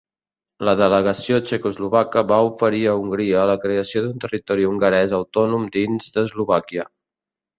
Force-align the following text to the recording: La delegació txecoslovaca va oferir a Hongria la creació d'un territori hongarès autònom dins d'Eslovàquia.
La 0.67 0.73
delegació 0.77 1.35
txecoslovaca 1.49 2.23
va 2.31 2.39
oferir 2.47 2.79
a 2.87 2.95
Hongria 3.01 3.43
la 3.51 3.57
creació 3.67 4.03
d'un 4.05 4.23
territori 4.25 4.67
hongarès 4.71 5.13
autònom 5.21 5.71
dins 5.79 6.09
d'Eslovàquia. 6.17 6.87